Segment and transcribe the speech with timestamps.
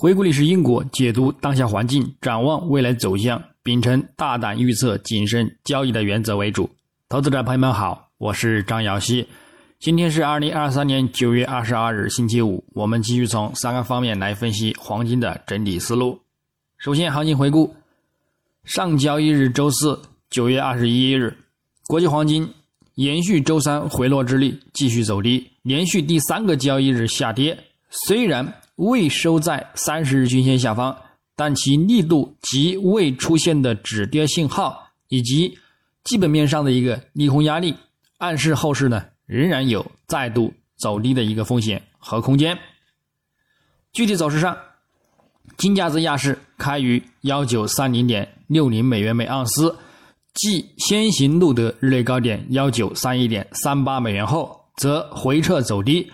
[0.00, 6.70] 回顾历史因果，解读当下环境，展望未来走向，秉承大胆预测、谨慎交易的原则为主。
[7.06, 9.28] 投资者朋友们好，我是张瑶希。
[9.78, 12.64] 今天是二零二三年九月二十二日，星期五。
[12.72, 16.18] 我们继续从三个方面来分析黄金的整体思路。
[16.78, 17.74] 首先，行情回顾：
[18.64, 21.36] 上交易日周四九月二十一日，
[21.88, 22.50] 国际黄金
[22.94, 27.54] 延续周三回落之力，继续走低，连续第三个交易日下跌。
[27.90, 28.50] 虽然
[28.80, 30.96] 未收在三十日均线下方，
[31.36, 35.58] 但其力度及未出现的止跌信号，以及
[36.02, 37.74] 基本面上的一个利空压力，
[38.18, 39.04] 暗示后市呢。
[39.26, 42.58] 仍然有再度走低的一个风险和空间。
[43.92, 44.58] 具体走势上，
[45.56, 49.78] 金价自亚市开于幺九三零点六零美元每盎司，
[50.34, 56.10] 继先行录得日内高点幺九三一点三八美元后，则回撤走低，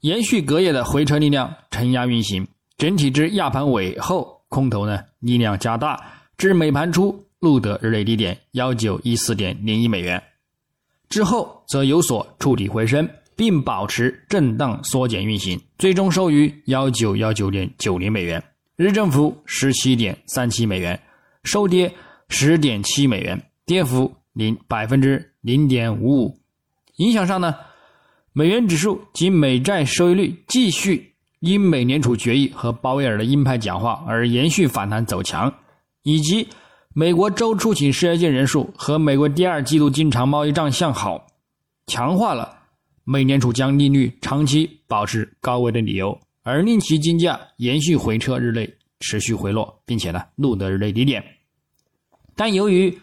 [0.00, 6.00] 延续隔夜的回撤力量承压运行，整体至亚盘尾后，空头呢力量加大，
[6.36, 10.22] 至美盘初录得日内低点幺九一四点零一美元。
[11.08, 18.42] 之后则有所触底回升，并保持震荡缩减运行，最终收于幺九幺九点九零美元，
[18.76, 21.00] 日振幅十七点三七美元，
[21.42, 21.92] 收跌
[22.28, 26.38] 十点七美元，跌幅零百分之零点五五。
[26.96, 27.54] 影响上呢，
[28.38, 35.52] 美元指数及美债收益率继续因美联储决议和鲍威尔的鹰派讲话而延续反弹走强，
[36.04, 36.46] 以及。
[36.94, 41.26] 美国周出勤失业金人数和美国第二季度经常贸易账向好，
[41.88, 42.56] 强化了
[43.02, 51.22] 美联储将利率长期保持高位的理由，而令其金价延续回撤，日内持续回落，并且呢录得日内低点。
[52.36, 52.96] 但由于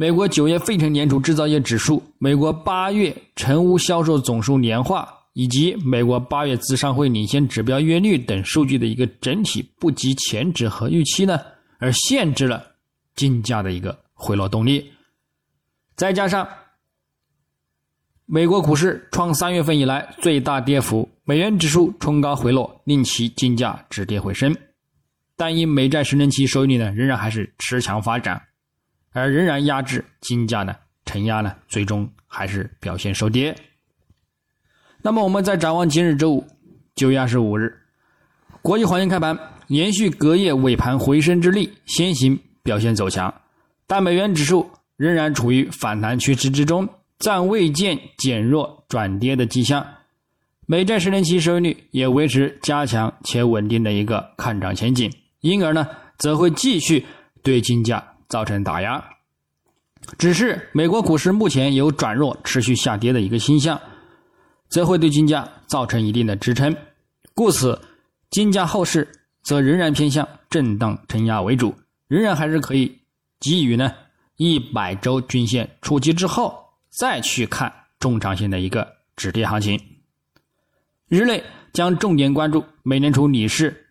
[0.00, 11.38] 美国九月费城联储制造业指数、美国八月成屋销售总数年化以及美国八月资商会领先指标月率等数据的一个整体不及前值和预期呢，
[11.78, 12.64] 而限制了。
[13.14, 14.90] 金价的一个回落动力，
[15.96, 16.48] 再加上
[18.24, 24.56] 美国股市创三月份以来最大跌幅，美元指数冲高回落，令其金价止跌回升。
[25.36, 28.40] 但因美债十年期收益率呢仍然还是持强发展，
[29.12, 33.54] 而仍然压制金价呢承压呢，最终还是表现收跌。
[35.02, 36.46] 那么我们再展望今日周五
[36.94, 37.74] 九月二十五日，
[38.62, 39.38] 国际黄金开盘
[39.68, 42.38] 延续隔夜尾盘回升之力，先行。
[42.62, 43.34] 表现走强，
[43.86, 46.86] 但美元指数仍然处于反弹趋势之中，
[47.18, 49.84] 暂未见减弱转跌的迹象。
[50.66, 55.10] 美债十年期收益率也维持加强且稳定的一个看涨前景，
[55.40, 55.88] 因而呢，
[56.18, 57.06] 则会继续
[57.42, 59.04] 对金价造成打压。
[60.16, 63.78] 只是美国股市目前有转弱、持续下跌的一个倾向，
[64.70, 66.74] 则会对金价造成一定的支撑。
[67.34, 67.78] 故此，
[68.30, 69.06] 金价后市
[69.42, 71.74] 则仍然偏向震荡承压为主。
[72.08, 72.98] 仍然还是可以
[73.38, 73.92] 给予呢
[74.36, 79.80] 一百周均线触及之后，再去看中长线的一个止跌行情。
[81.08, 83.86] 日内将重点关注美联储理事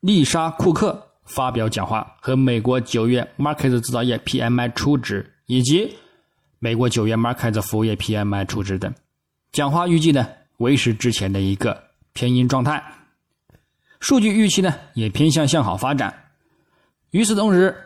[0.00, 5.96] 丽莎库克发表讲话和美国九月 Market 制造业 PMI 初值以及
[6.58, 8.92] 美国九月 Market 服务业 PMI 初值等。
[9.52, 12.82] 讲话预计呢维持之前的一个偏阴状态，
[14.00, 16.12] 数据预期呢也偏向向好发展。
[17.12, 17.76] 与此同时，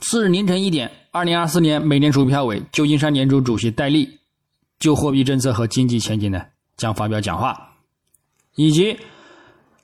[0.00, 4.18] 次日凌晨一点，二零二四年美联储票委旧金山联储主席戴利
[4.78, 6.42] 就货币政策和经济前景呢
[6.76, 7.74] 将发表讲话，
[8.54, 8.96] 以及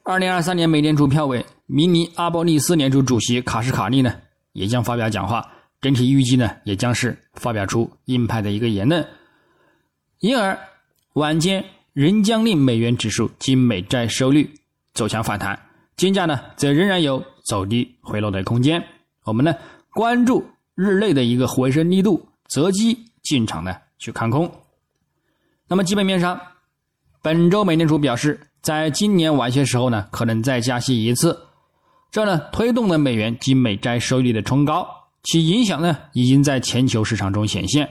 [0.02, 4.12] 二零二三年美联储票委明尼阿波利斯联储主席卡什卡利呢
[4.52, 5.48] 也将发表讲话，
[5.80, 9.06] 整体预计呢也将是发表出鹰派的一个言论，
[10.18, 10.58] 因而
[11.12, 14.50] 晚间仍将令美元指数及美债收率
[14.94, 15.56] 走强反弹，
[15.96, 17.24] 金价呢则仍然有。
[17.42, 18.84] 走低回落的空间，
[19.24, 19.52] 我们呢
[19.92, 20.44] 关注
[20.76, 24.48] 日内的一个回升力度，择机进场呢去看空。
[25.66, 26.40] 那么基本面上，
[27.22, 31.36] 本周美联储表示，在今年晚些时候呢，可能再加息一次，
[32.10, 34.86] 这呢推动了美元及美债收益率的冲高，
[35.22, 37.88] 其影响呢已经在全球市场中显现。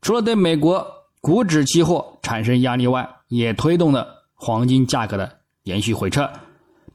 [0.00, 0.86] 除了对美国
[1.20, 6.30] 股指期货产生压力外，也推动了黄金价格的延续回撤。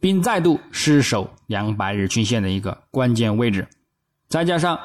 [0.01, 3.67] 并再度失守两百日均线的一个关键位置，
[4.29, 4.79] 再加上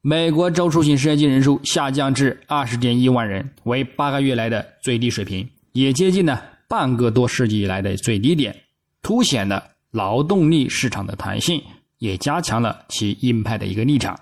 [0.00, 8.56] 美国周出行失业金人数下降至二十点一万人，为八个月来的最低水平，也接近了半个多世纪以来的最低点，
[9.02, 11.62] 凸显了劳动力市场的弹性，
[11.98, 14.18] 也加强了其鹰派的一个立场。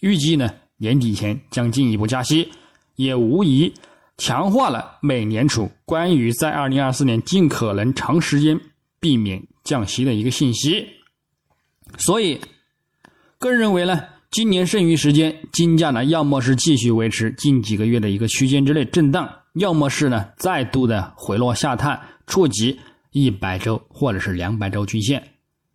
[0.00, 2.50] 预计呢年底前将进一步加息，
[2.96, 3.72] 也无疑
[4.18, 8.60] 强化了美联储关于在二零二四年尽可能长时间。
[9.00, 10.86] 避免降息的一个信息。
[11.98, 12.40] 所以，
[13.38, 14.00] 个人认为呢，
[14.30, 22.80] 今年剩余时间金价呢，要么是继续维持近几个月的一个区间之内震荡，要么是呢再度的回落下探，触及
[23.14, 25.22] 一百周或者是两百周均线。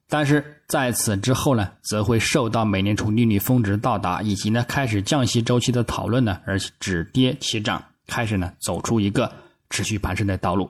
[0.10, 9.32] 但是在此之后呢，则会受到美联储利率峰值到达以及呢开始降息周期的讨论呢，而止跌起涨，开始呢走出一个
[9.70, 10.70] 持续攀升的道路。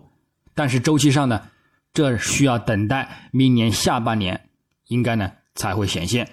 [0.53, 1.41] 但是周期上呢，
[1.91, 4.39] 这需要等待明年下半年，
[4.89, 6.29] 应该呢才会显现。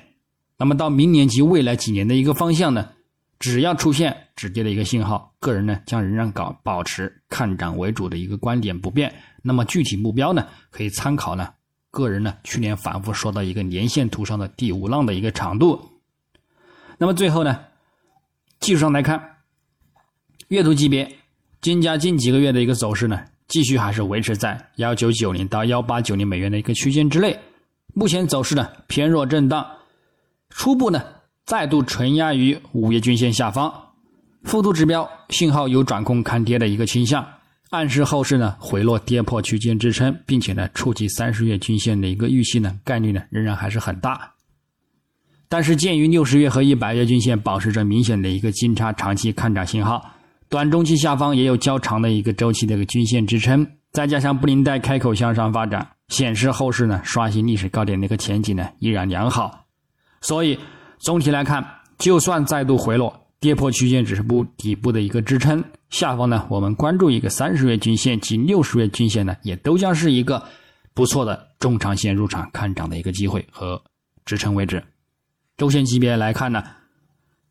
[0.59, 2.91] 那么到明年及未来几年的一个方向呢，
[3.39, 9.13] 只要出现止跌的一个信号，个人呢将仍然搞保持看涨为主的一个观点不变。
[9.43, 11.49] 那么具体目标呢，可以参考呢。
[11.91, 15.81] 个人呢，去年反复说到一个年线图上的第五浪的一个长度。
[16.99, 17.59] 那么最后呢，
[18.61, 19.39] 技术上来看，
[20.49, 21.11] 月图级别
[21.63, 27.39] 金价近几个月的一个走势呢，继续还是维持在幺九九零到幺八九零美元的一个区间之内。
[27.95, 29.67] 目前走势呢偏弱震荡，
[30.51, 31.03] 初步呢
[31.47, 33.73] 再度承压于五月均线下方，
[34.47, 37.27] 幅度指标信号有转空看跌的一个倾向。
[37.71, 44.35] 暗示后市呢回落跌破区间支撑，并且呢触及三十月均线的一个预期呢概率呢仍然还是很大。
[45.49, 50.13] 但是鉴于六十月和一百月均线保持着明显的一个金叉长期看涨信号，
[50.49, 59.65] 短中期下方也有较长的一个周期的一个均线支撑，再加上布林带开口向上发展，显示后市呢刷新历史高点的一个前景呢依然良好。
[60.21, 60.57] 所以
[61.01, 61.67] 总体来看，
[61.99, 63.26] 就算再度回落。
[63.39, 70.43] 跌破区间指示部底部的一个支撑，下方呢，我们关注一个三十月均线及六十月均线呢，也都将是一个
[70.95, 73.81] 不错的中长线入场看涨的一个机会和
[74.25, 74.83] 支撑位置。
[75.57, 76.65] 周线级别来看呢，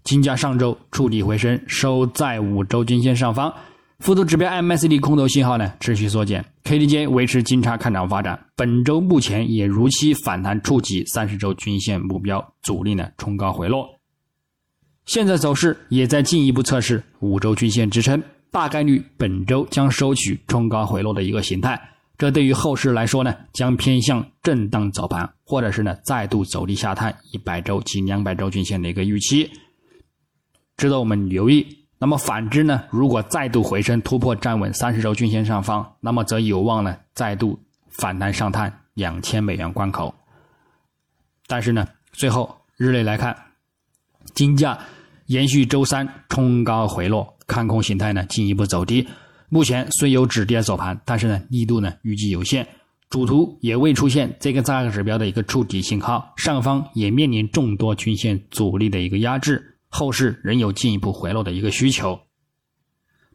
[0.03, 3.53] 金价上周触底回升，收在五周均线上方，
[3.99, 13.94] 幅度指标 MACD 空头信号呢持续缩减，KDJ 维持金叉看涨发展，本周目前也如期反弹触及三十周均线目标阻力呢冲高回落。
[15.05, 18.21] 现在走势也在进一步测试五周均线支撑，
[18.51, 21.79] 大概率本周将收取冲高回落的一个形态。
[22.17, 29.51] 这对于后市来说呢，将偏向震荡早盘，或者是呢再度走低下探一百周及两百周均线的一个预期，
[30.77, 31.85] 值得我们留意。
[31.99, 37.59] 那么反之呢，如果再度回升突破站稳三十周均线上方，那么则有望呢再度
[37.89, 40.15] 反弹上探两千美元关口。
[41.47, 43.37] 但是呢，最后日内来看，
[44.33, 44.79] 金价。
[45.27, 49.07] 延续周三冲高回落，看空形态呢进一步走低。
[49.49, 52.67] 目前虽有止跌走盘，但是呢力度呢预计有限。
[53.09, 62.19] 主图也未出现这个价格指标的一个触底信号，上方也面临众多均线阻力的一个压制，后市仍有进一步回落的一个需求。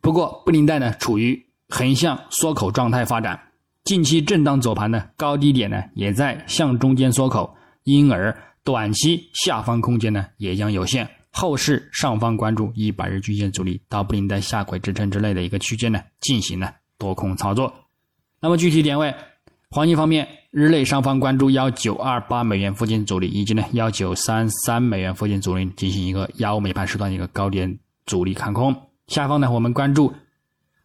[0.00, 3.40] 不过布林带呢处于横向缩口状态发展，
[3.84, 11.08] 近期震荡走盘呢高低点呢也在向中间缩口，因而短期下方空间呢也将有限。
[11.32, 16.68] 后市上方关注一百日均线阻力到布林带下轨支撑之类的一个区间呢，进行呢
[16.98, 17.72] 多空操作。
[18.40, 19.14] 那么具体点位，
[19.70, 28.74] 黄金方面，日内上方关注幺九二八美元附近阻力，以及呢幺九三三美元附近阻力进行一个幺美盘时段一个高点阻力看空。
[29.06, 30.12] 下方呢，我们关注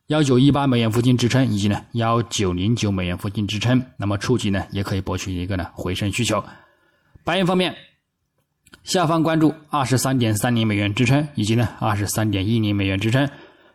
[0.07, 3.83] 幺九一八美元附近支撑，以及呢幺九零九美元附近支撑。
[3.97, 6.43] 那么触及呢，也可以博取一个呢回升需求。
[7.23, 7.75] 白银方面。
[8.85, 13.25] 下方关注二十三点三零美元支撑，以及呢二十三点一零美元支撑；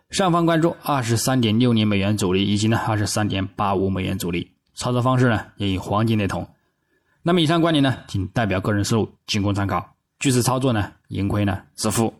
[0.09, 4.49] 上方关注二十三点六零美元阻力，以及呢二十三点八五美元阻力。
[4.73, 6.47] 操作方式呢也与黄金类同。
[7.23, 9.85] 那么以上观点呢仅代表个人思路，仅供参考。
[10.17, 12.13] 据此操作呢盈亏呢自负。